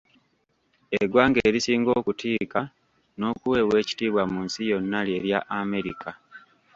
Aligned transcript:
Eggwanga 1.01 1.39
erisinga 1.47 1.89
okutiika 1.99 2.61
n'okuweebwa 3.17 3.75
ekitibwa 3.83 4.23
mu 4.31 4.39
nsi 4.47 4.61
yonna 4.71 4.99
lye 5.07 5.17
lya 5.25 5.39
America. 5.61 6.11